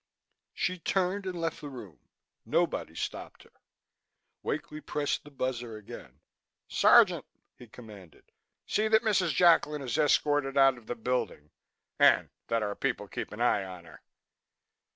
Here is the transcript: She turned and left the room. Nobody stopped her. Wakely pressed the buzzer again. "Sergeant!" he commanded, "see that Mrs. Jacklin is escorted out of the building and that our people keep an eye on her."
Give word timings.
She 0.55 0.79
turned 0.79 1.27
and 1.27 1.39
left 1.39 1.61
the 1.61 1.69
room. 1.69 1.99
Nobody 2.43 2.95
stopped 2.95 3.43
her. 3.43 3.51
Wakely 4.41 4.81
pressed 4.81 5.23
the 5.23 5.29
buzzer 5.29 5.77
again. 5.77 6.21
"Sergeant!" 6.67 7.23
he 7.55 7.67
commanded, 7.67 8.31
"see 8.65 8.87
that 8.87 9.03
Mrs. 9.03 9.31
Jacklin 9.35 9.83
is 9.83 9.99
escorted 9.99 10.57
out 10.57 10.79
of 10.79 10.87
the 10.87 10.95
building 10.95 11.51
and 11.99 12.31
that 12.47 12.63
our 12.63 12.73
people 12.73 13.07
keep 13.07 13.31
an 13.31 13.41
eye 13.41 13.63
on 13.63 13.85
her." 13.85 14.01